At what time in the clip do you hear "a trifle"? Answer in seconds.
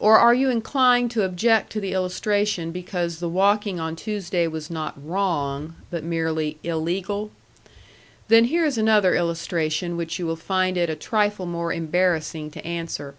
10.90-11.46